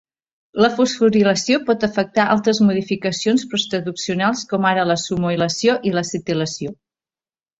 La 0.63 0.69
fosforilació 0.77 1.57
por 1.67 1.83
afectar 1.87 2.25
altres 2.35 2.61
modificacions 2.69 3.45
postraduccionals, 3.53 4.41
com 4.55 4.67
ara 4.73 4.87
la 4.93 4.97
SUMOilació 5.05 5.77
i 5.91 5.97
l'acetilació. 5.99 6.75